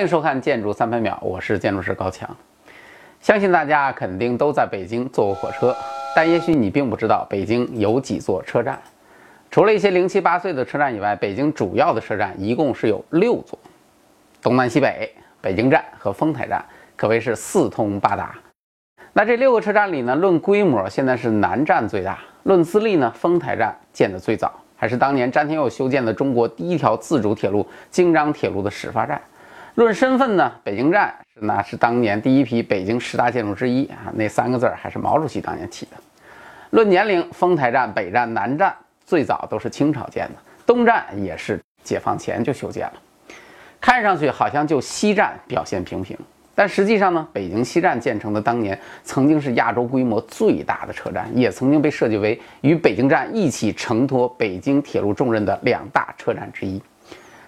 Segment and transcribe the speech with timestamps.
[0.00, 2.26] 欢迎收看《建筑三百秒》，我是建筑师高强。
[3.20, 5.76] 相信大家肯定都在北京坐过火车，
[6.16, 8.80] 但也许你并不知道北京有几座车站。
[9.50, 13.58] 除了一些零七八碎的车站以外，北京主要的车站一共是有六座，
[14.40, 16.64] 东南西北、北京站和丰台站
[16.96, 18.34] 可谓是四通八达。
[19.12, 29.20] 那这六个车站里呢，论规模现在是南站最大，论资历呢，丰台站建得最早，还是当年詹天佑修建的中国第一条自主铁路京张铁路的始发站。
[29.76, 35.92] 论身份呢，北京站是那是当年第一批北京十大建筑之一啊，那三个字儿还是毛主席当年起的。
[36.70, 38.74] 论年龄，丰台站、北站、南站
[39.04, 40.34] 最早都是清朝建的，
[40.66, 42.92] 东站也是解放前就修建了。
[43.80, 46.18] 看上去好像就西站表现平平，
[46.54, 56.82] 但实际上呢，北京西站建成的当年曾经是亚洲规模最大的车站，也曾经被设计为与北京站一起承托北京铁路重任的两大车站之一。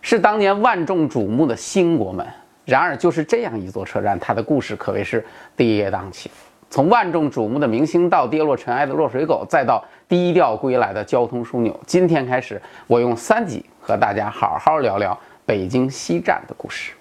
[0.03, 2.27] 是当年万众瞩目的新国门。
[2.65, 5.25] 然而，就是这样一座车站，它的故事可谓是
[5.57, 6.35] 跌宕起伏。
[6.71, 11.79] 从万众瞩目的明星到跌落尘埃的落水狗，再到低调归来的交通枢纽。
[11.87, 16.93] 今天开始，我用三集和大家好好聊聊北京西站的故事。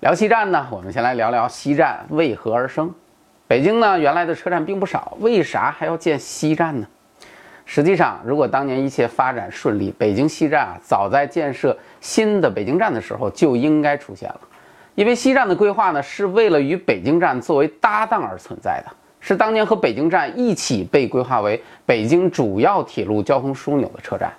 [0.00, 2.94] 聊西站呢，我们先来聊聊西站为何而生。
[3.46, 6.86] 北京呢，原来的车站并不少，为啥还要建西站呢？
[7.66, 14.40] 实际上，如果当年一切发展顺利，北京西站啊，早在建设新的北京站的时候就应该出现了。
[14.94, 24.32] 因为西站的规划呢，是为了与北京站作为搭档而存在的，是当年和北京站一起被规划为北京主要铁路交通枢纽的车站。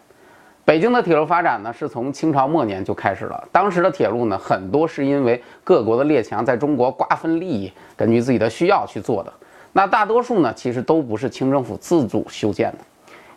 [0.63, 3.47] 北京的铁路发展呢，是从清朝末年就开始了。
[3.51, 9.33] 当时的铁路呢，很多是因为各国的列强在中国瓜分利益，根据自己的需要去做的。
[9.73, 12.77] 那大多数呢，其实都不是清政府自主修建的。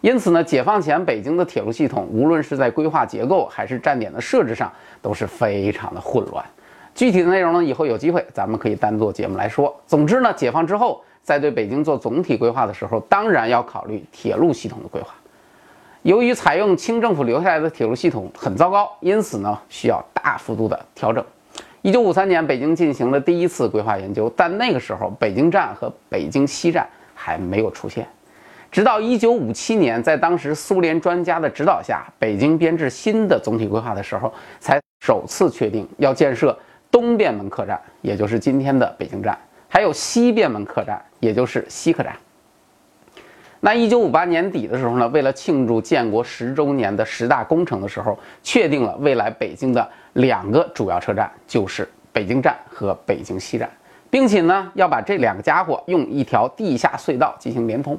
[0.00, 6.44] 因此呢，解放前北京的铁路系统，无论是在规划结构还是站点的设置上，都是非常的混乱。
[6.94, 9.74] 具体的内容呢，以后有机会咱们可以单做节目来说。
[9.86, 15.14] 总之呢，解放之后，在对北京做总体规划的时候，当然要考虑铁路系统的规划。
[16.02, 21.24] 由于采用清政府留下来的铁路系统很糟糕，因此呢，需要大幅度的调整。
[21.82, 28.06] 一九五三年，北京进行了第一次规划研究，但那个时候，北京站和北京西站还没有出现。
[28.70, 36.56] 直到一九五七年，在当时苏联专家的指导下，北京编制新的总体规划的时候，才首次确定要建设
[36.90, 39.36] 东便门客站，也就是今天的北京站，
[39.68, 42.14] 还有西便门客站，也就是西客站。
[43.60, 53.68] 那一九五八年底的时候呢，为了庆祝建国十周年的十大工程的时候，确定了未来北京的两个主要车站，就是北京站和北京西站，
[54.10, 57.98] 并且呢，要把这两个家伙用一条地下隧道进行连通。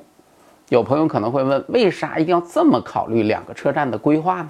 [0.69, 4.49] 有朋友可能会问，为啥一定要这么考虑两个车站的规划呢？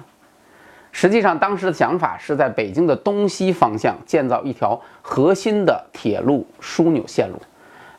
[0.92, 7.36] 实际上，当时的想法是在北京的东西方向建造一条核心的铁路枢纽线路，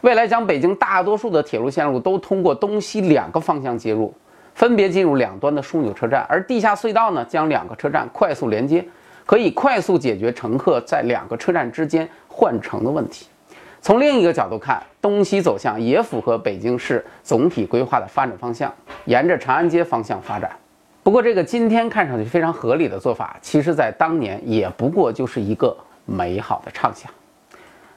[0.02, 4.14] 未来将北京大多数的铁路线路都通过东西两个方向接入，
[4.54, 8.86] 分别进入两端的枢纽车站，而地下隧道呢，将两个车站快速连接，
[9.26, 13.26] 可以快速解决乘客在两个车站之间换乘的问题。
[13.82, 18.72] 从另一个角度看，东西走向也符合北京市总体规划的发展方向，
[19.06, 20.52] 沿着长安街方向发展。
[21.02, 25.76] 不过，这个今天看上去非常合理的做法，其实在当年也不过就是一个
[26.06, 27.12] 美好的畅想。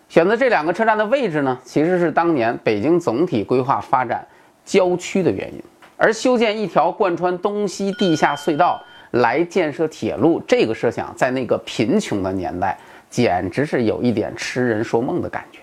[0.08, 4.26] 选择这两个车站的位置呢，其实是当年北京总体规划发展
[4.64, 5.62] 郊区的原因。
[5.98, 12.78] 而修建一条贯穿东西地下隧道来建设铁路，这个设想在那个贫穷的年代，
[13.10, 15.60] 简直是有一点痴人说梦的感觉。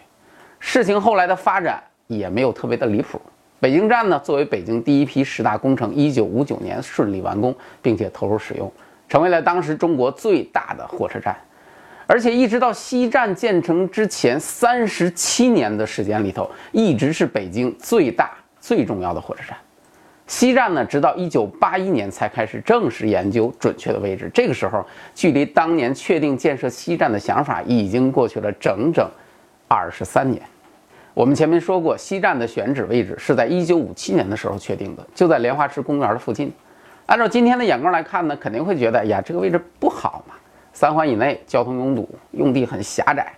[0.63, 3.19] 事情后来的发展也没有特别的离谱。
[3.59, 8.71] 北京站呢，作为北京第一批十大工程，一九五九年顺利完工，并且投入使用，
[9.09, 11.35] 成为了当时中国最大的火车站。
[12.05, 19.57] 而且一直到西站建成之前三十七年的时间里头，一直是北京最大最重要的火车站。
[20.27, 24.29] 西站呢，直到一九八一年才开始正式研究准确的位置。
[24.31, 24.85] 这个时候，
[25.15, 29.09] 距离当年确定建设西站的想法已经过去了整整。
[29.67, 30.41] 二十三年，
[31.13, 36.51] 我们前面说过，西站的选址位置是在一九五七年的时候确定的，就在莲花池公园的附近。
[37.05, 40.35] 按照今天的眼光来看呢，肯定会觉得呀，这个位置不好嘛，
[40.71, 43.33] 三环以内交通拥堵，用地很狭窄，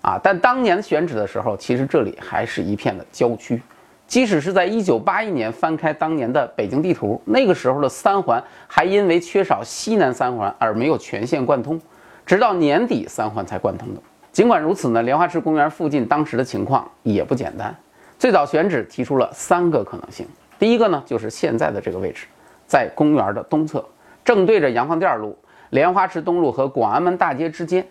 [0.00, 0.18] 啊。
[0.22, 3.60] 但当年选址的时候，其实这里还是一片的郊区。
[4.06, 11.78] 即使是在一九八一年翻开当年的北京地图，那个时候的三环还因为缺少西南三环而没有全线贯通，
[12.24, 14.00] 直到年底三环才贯通的。
[14.32, 17.74] 尽管如此呢，莲花池公园附近当时的情况也不简单。
[18.18, 20.26] 最早选址提出了三个可能性，
[20.58, 22.26] 第一个呢就是现在的这个位置，
[22.66, 23.84] 在公园的东侧，
[24.24, 25.36] 正对着洋房店路、
[25.70, 27.84] 莲花池东路和广安门大街之间。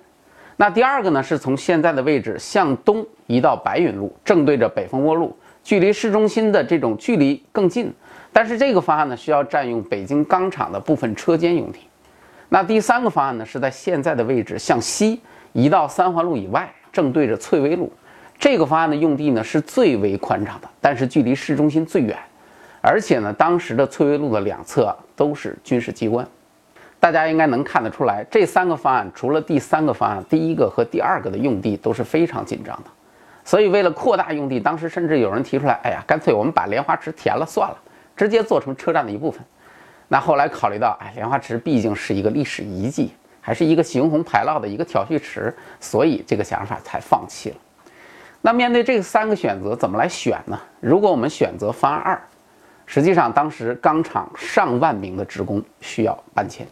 [0.56, 7.94] 那第二个呢，是从现在的位置向东移到白云路，正对着北蜂窝路，距离市中心的这种距离更近。
[8.32, 11.80] 但是这个方案呢，需要占用北京钢厂的部分车间用地。
[12.50, 15.20] 那第三个方案呢，是在现在的位置向西
[15.54, 17.92] 移到三环路以外，正对着翠微路。
[18.38, 22.18] 这个方案的用地呢是最为宽敞的，但是距离市中心最远，
[22.82, 26.26] 而且呢，当时的翠微路的两侧都是军事机关。
[27.02, 32.90] 大家应该能看得出来，这三个方案除了第三个方案，第一个和第二个的用地都是非常紧张的。
[33.46, 37.78] 所以为了扩大用地，当时甚至有人提出来：“哎呀，干脆我们把莲花池填了算了，
[38.16, 39.42] 直接做成车站的一部分。”
[40.08, 47.56] 那后来考虑到，哎，莲花池毕竟是一个历史遗迹，还是一个形同排涝的一个调蓄池，所以这个想法才放弃了。
[48.42, 50.60] 那面对这三个选择，怎么来选呢？
[50.80, 52.22] 如果我们选择方案二，
[52.86, 56.66] 实际上当时钢厂上万名的职工需要搬迁。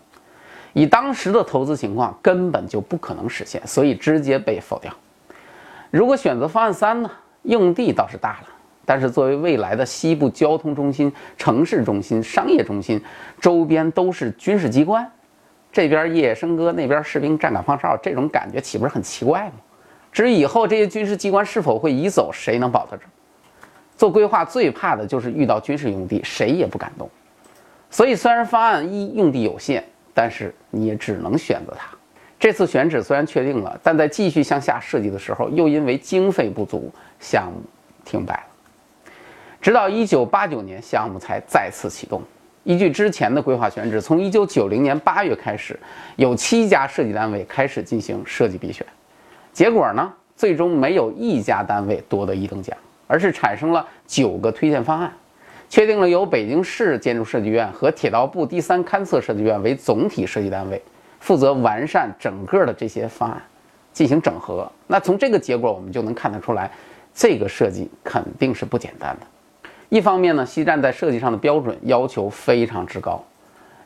[0.74, 4.94] 以当时的投资情况，根本就不可能实现，所以直接被否掉。
[5.90, 7.10] 如果选择方案三呢？
[7.44, 8.48] 用地倒是大了，
[8.84, 13.02] 但是作为未来的西部交通中心、城市中心、商业中心，
[13.40, 15.10] 周边都是军事机关，
[15.72, 19.54] 这边夜夜笙歌，那边士兵站岗放哨，这种感觉岂不是很奇怪吗？
[20.12, 23.04] 至于以后这些军事机关是否会移走，谁能保得住？
[23.96, 27.10] 做规划最怕的就是遇到军事用地，谁也不敢动。
[27.90, 29.84] 所以，虽然方案一用地有限。
[30.20, 31.96] 但是你也只能选择它。
[32.40, 37.62] 这次选址虽然确定了，但在继续向下设计的时候，又因为经费不足，项目
[38.04, 39.12] 停摆了。
[39.62, 42.24] 直到一九八九年，项目才再次启动。
[42.68, 45.80] 依据之前的规划选址，从一九九零年八月开始，
[46.18, 48.86] 有七家设计单位开始进行设计比选。
[49.54, 52.76] 结果呢，最终没有一家单位夺得一等奖，
[53.08, 55.10] 而是产生了九个推荐方案。
[55.70, 60.82] 确定了由北京市建筑设计院和铁道部第三勘测设计院为总体设计单位，
[61.22, 63.42] 负责完善整个的这些方案，
[63.94, 64.70] 进行整合。
[64.88, 66.70] 那从这个结果我们就能看得出来，
[67.14, 69.26] 这个设计肯定是不简单的。
[69.90, 73.24] 一方面呢，西站在设计上的标准要求非常之高，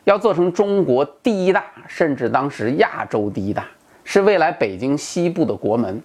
[0.04, 3.66] 要做成中国第一大，甚至当时亚洲第一大，
[4.02, 6.02] 是未来北京西部的国门，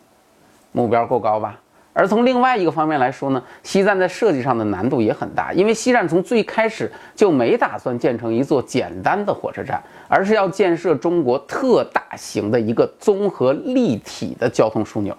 [0.71, 1.59] 目标够高吧？
[1.93, 15.17] 而从另外一个方面来说呢，西站在设计上的难度也很大，因为西站从最开始就没打算建成一座简单的火车站，而是要建设中国特大型的一个综合立体的交通枢纽。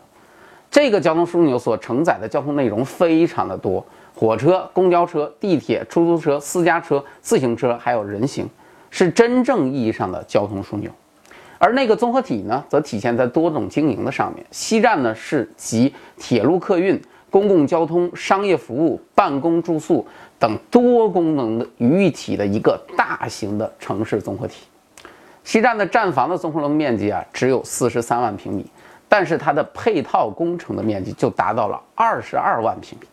[0.70, 3.84] 这个交通枢纽所承载的交通内容非常的多，
[4.18, 8.50] 火车、公交车、地铁、出租车、私家车、自行车，还有人行，
[8.90, 10.90] 是真正意义上的交通枢纽。
[11.56, 14.44] 而那个综合体呢，则体现在多种经营的上面。
[14.50, 17.00] 西站呢是集铁路客运、
[17.30, 20.04] 公共交通、商业服务、办公住宿
[20.36, 24.66] 等多功能的于一体的一个大型的城市综合体。
[25.44, 28.66] 西站的站房的综合楼面积啊只有四十三万平米，
[29.08, 33.06] 但是它的配套工程的面积就达到了二十二万平米。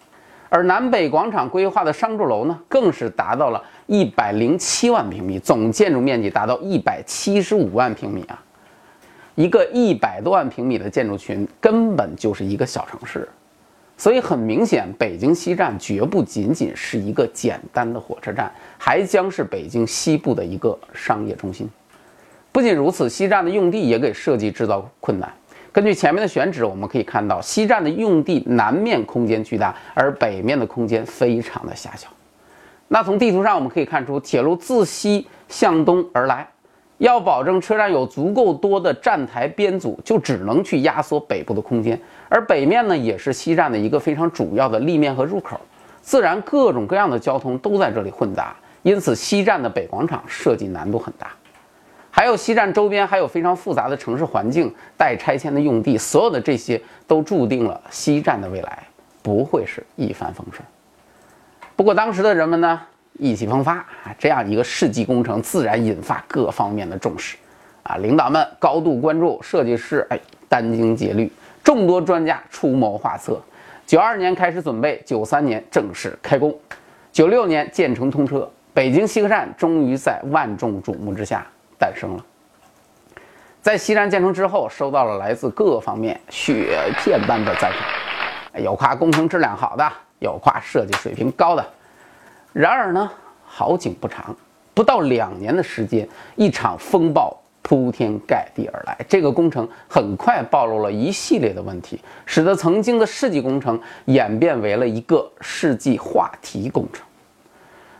[0.55, 8.41] 而南北广场规划的商住楼呢，更是达到了一百零七万平米，总建筑面积达到一百七十五万平米啊！
[9.35, 13.27] 一个一百多万平米的建筑群，根本就是一个小城市。
[13.97, 21.69] 所以很明显，北京西站绝不仅仅是一个简单的火车站，还将是北京西部的一个商业中心。
[22.53, 25.29] 不仅如此，西站的用地也给设计制造困难。
[25.75, 32.07] 根据前面的选址，我们可以看到西站的用地南面空间巨大，而北面的空间非常的狭小。
[32.87, 36.47] 那从地图上我们可以看出，铁路自西向东而来，
[36.99, 41.99] 要保证车站有足够多的站台编组，就只能去压缩北部的空间。
[42.29, 45.59] 而北面呢，也是西站的一个非常主要的立面和入口，
[46.01, 51.31] 自然各种各样的交通都在这里混杂，因此西站的北广场设计难度很大。
[52.15, 58.81] 还有西站周边还有非常复杂的城市环境、待拆迁的用地，所有的这些都注定了西站的未来
[59.21, 60.63] 不会是一帆风顺。
[61.75, 62.79] 不过当时的人们呢
[63.19, 67.35] 意气风发啊，这样一个世纪工程自然引发各方面的重视
[67.83, 70.17] 啊，领导们高度关注，设计师哎
[70.49, 71.29] 殚精竭虑，
[71.65, 73.41] 众多专家出谋划策。
[73.85, 76.57] 九二年开始准备，九三年正式开工，
[77.11, 81.45] 九六年建成通车，北京西客站终于在万众瞩目之下。
[81.77, 82.25] 诞生了。
[83.61, 91.65] 在西站建成之后，收到了来自各方面雪片般的赞赏，有夸工程质量好的，有夸设计水平高的。
[92.53, 93.11] 然而呢，
[93.43, 94.35] 好景不长，
[94.73, 107.04] 不到两年的时间，一场风暴铺天盖地而来，这个工程很快暴露了一系列的问题，使得曾经的世纪工程演变为了一个世纪话题工程。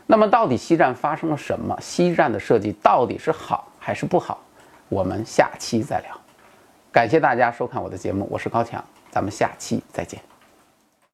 [0.06, 1.76] 那么，到底西站发生了什么？
[1.80, 4.40] 西站的设计到底是好还是不好？
[4.88, 6.16] 我们下期再聊。
[6.92, 10.20] 感谢大家收看我的节目，我是高强，咱们下期再见。